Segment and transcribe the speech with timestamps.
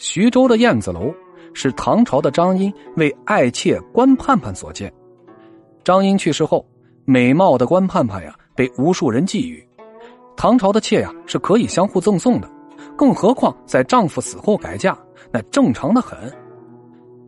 [0.00, 1.14] 徐州的燕子楼
[1.52, 4.90] 是唐朝的张英为爱妾关盼盼所建。
[5.84, 6.66] 张英去世后，
[7.04, 9.62] 美貌的关盼盼呀被无数人觊觎。
[10.38, 12.50] 唐朝的妾呀是可以相互赠送的，
[12.96, 14.96] 更何况在丈夫死后改嫁，
[15.30, 16.18] 那正常的很。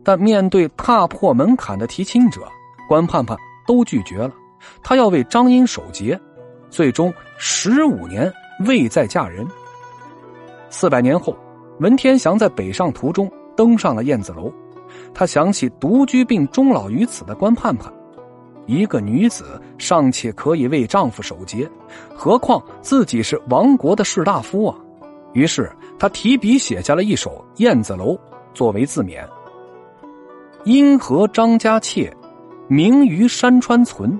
[0.03, 2.41] 但面对踏破门槛的提亲者，
[2.89, 3.37] 关盼盼
[3.67, 4.33] 都拒绝了。
[4.81, 6.19] 她要为张英守节，
[6.71, 8.33] 最终十五年
[8.65, 9.47] 未再嫁人。
[10.71, 11.37] 四百年后。
[11.79, 14.51] 文天祥在北上途中登上了燕子楼，
[15.13, 17.91] 他想起独居并终老于此的关盼盼，
[18.67, 21.69] 一个女子尚且可以为丈夫守节，
[22.15, 24.77] 何况自己是亡国的士大夫啊！
[25.33, 28.13] 于是他提笔写下了一首《燕子楼》
[28.53, 29.27] 作为自勉
[30.63, 32.15] ：“因何张家妾，
[32.67, 34.19] 名于山川存，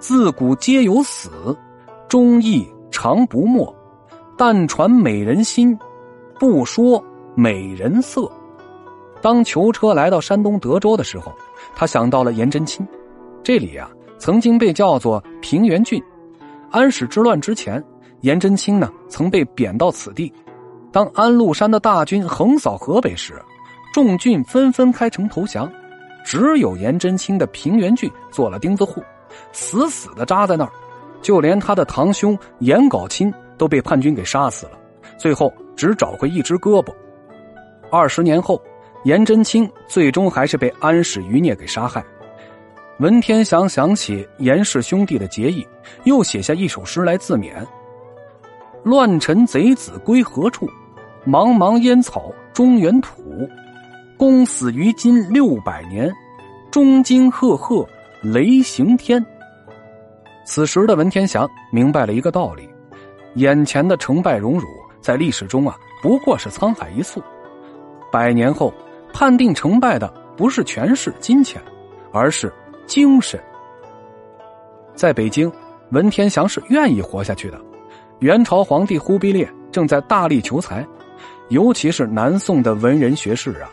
[0.00, 1.30] 自古皆有死，
[2.08, 3.72] 忠义常不没，
[4.36, 5.78] 但传美人心。”
[6.38, 7.02] 不说
[7.34, 8.30] 美人色。
[9.20, 11.32] 当囚车来到山东德州的时候，
[11.74, 12.86] 他想到了颜真卿。
[13.42, 16.02] 这里呀，曾经被叫做平原郡。
[16.70, 17.82] 安史之乱之前，
[18.20, 20.32] 颜真卿呢曾被贬到此地。
[20.92, 23.34] 当安禄山的大军横扫河北时，
[23.92, 25.70] 众郡纷纷开城投降，
[26.24, 29.02] 只有颜真卿的平原郡做了钉子户，
[29.52, 30.70] 死死的扎在那儿。
[31.20, 34.72] 就连他的堂兄颜杲卿都被叛军给杀死了。
[35.18, 35.52] 最后。
[35.78, 36.92] 只找回一只胳膊。
[37.88, 38.60] 二十年后，
[39.04, 42.04] 颜真卿最终还是被安史余孽给杀害。
[42.98, 45.64] 文天祥想起颜氏兄弟的结义，
[46.02, 47.64] 又写下一首诗来自勉
[48.82, 50.68] ：“乱臣贼子归何处？
[51.24, 53.22] 茫茫烟草中原土。
[54.16, 56.12] 公死于今六百年，
[56.72, 57.86] 钟惊赫赫
[58.20, 59.24] 雷行天。”
[60.44, 62.68] 此时的文天祥明白了一个道理：
[63.34, 64.66] 眼前的成败荣辱。
[65.00, 67.22] 在历史中啊，不过是沧海一粟。
[68.10, 68.72] 百年后，
[69.12, 71.60] 判定成败的不是权势、金钱，
[72.12, 72.52] 而是
[72.86, 73.38] 精神。
[74.94, 75.50] 在北京，
[75.90, 77.60] 文天祥是愿意活下去的。
[78.20, 80.86] 元朝皇帝忽必烈正在大力求财，
[81.50, 83.70] 尤其是南宋的文人学士啊。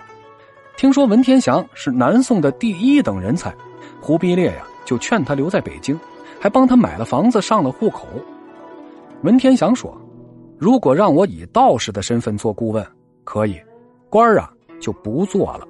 [0.78, 3.54] 听说文天祥是南宋的第一等人才，
[4.02, 6.00] 忽必烈呀就劝他留在北京，
[6.40, 8.08] 还帮他买了房子、上了户口。
[9.24, 10.00] 文天祥说。
[10.58, 12.86] 如果让我以道士的身份做顾问，
[13.24, 13.60] 可以，
[14.10, 14.50] 官儿啊
[14.80, 15.68] 就不做了。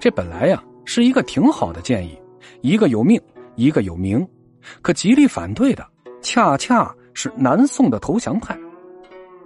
[0.00, 2.20] 这本来呀是一个挺好的建议，
[2.60, 3.20] 一个有命，
[3.54, 4.26] 一个有名，
[4.82, 5.86] 可极力反对的
[6.20, 8.58] 恰恰是南宋的投降派。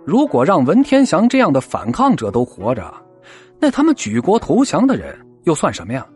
[0.04, 2.92] 如果让文天祥这样的反抗者都活着，
[3.58, 6.06] 那他们举国投降的人又算什么呀？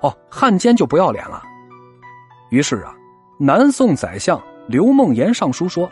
[0.00, 1.42] 哦，汉奸就不要脸了。
[2.50, 2.94] 于是啊，
[3.38, 5.88] 南宋宰相刘梦言上书说。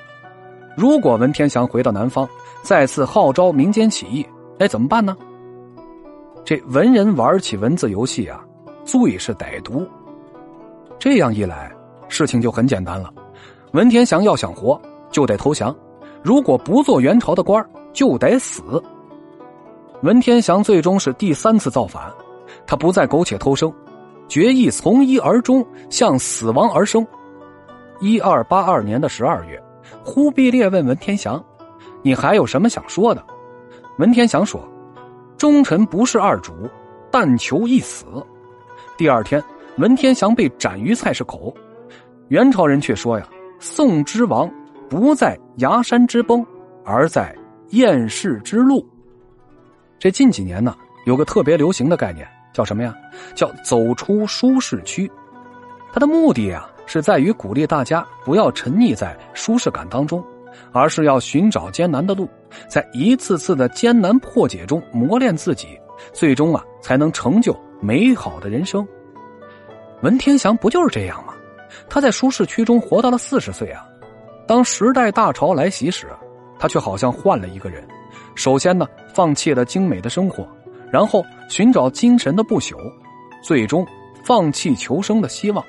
[0.76, 2.28] 如果文天祥回到南方，
[2.62, 4.26] 再次号召民间起义，
[4.58, 5.16] 哎，怎么办呢？
[6.44, 8.44] 这文人玩起文字游戏啊，
[8.84, 9.88] 最是歹毒。
[10.98, 11.74] 这样一来，
[12.08, 13.10] 事情就很简单了。
[13.72, 14.78] 文天祥要想活，
[15.10, 15.74] 就得投降；
[16.22, 18.62] 如果不做元朝的官就得死。
[20.02, 22.12] 文天祥最终是第三次造反，
[22.66, 23.72] 他不再苟且偷生，
[24.28, 27.04] 决意从一而终，向死亡而生。
[27.98, 29.58] 一二八二年的十二月。
[30.06, 31.44] 忽必烈问文天祥
[32.00, 33.20] ：“你还有什么想说的？”
[33.98, 34.62] 文天祥说
[35.36, 36.52] ：“忠臣不是二主，
[37.10, 38.06] 但求一死。”
[38.96, 39.42] 第二天，
[39.78, 41.52] 文天祥被斩于菜市口。
[42.28, 43.26] 元朝人却说：“呀，
[43.58, 44.48] 宋之亡
[44.88, 46.46] 不在崖山之崩，
[46.84, 47.36] 而在
[47.70, 48.86] 厌世之路。”
[49.98, 50.72] 这近几年呢，
[51.04, 52.94] 有个特别流行的概念，叫什么呀？
[53.34, 55.10] 叫走出舒适区。
[55.92, 56.64] 它的目的呀。
[56.86, 60.24] 是在于鼓励大家不要沉溺在舒适感当中，
[60.72, 62.28] 而是要寻找艰难的路，
[62.68, 65.78] 在一次次的艰难破解中磨练自己，
[66.12, 68.86] 最终啊才能成就美好的人生。
[70.02, 71.34] 文天祥不就是这样吗？
[71.88, 73.84] 他在舒适区中活到了四十岁啊。
[74.46, 76.06] 当时代大潮来袭时，
[76.58, 77.86] 他却好像换了一个人。
[78.34, 80.46] 首先呢，放弃了精美的生活，
[80.90, 82.76] 然后寻找精神的不朽，
[83.42, 83.84] 最终
[84.22, 85.64] 放弃求生的希望。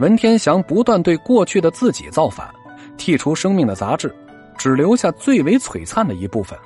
[0.00, 2.48] 文天祥不断对过去的自己造反，
[2.96, 4.10] 剔除生命的杂质，
[4.56, 6.58] 只留下最为璀璨的一部分，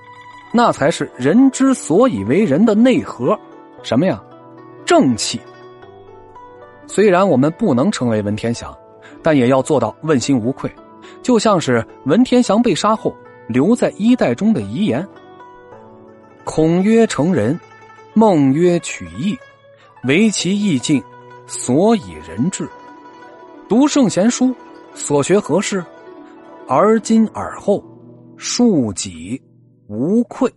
[0.52, 3.36] 那才是人之所以为人的内核，
[3.82, 4.22] 什么呀？
[4.86, 5.40] 正气。
[6.86, 8.72] 虽然我们不能成为文天祥，
[9.20, 10.70] 但也要做到问心无愧，
[11.20, 13.12] 就像是文天祥被杀后
[13.48, 15.04] 留在衣袋中的遗言
[16.44, 17.58] ：“孔曰成人，
[18.12, 19.36] 孟曰取义，
[20.04, 21.02] 唯其义尽，
[21.48, 22.69] 所以人至。”
[23.66, 24.55] 读圣贤书，
[24.94, 25.82] 所学何事？
[26.69, 27.82] 而今耳后，
[28.37, 29.40] 恕己
[29.88, 30.52] 无愧。